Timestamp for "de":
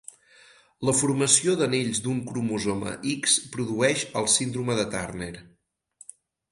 4.83-4.91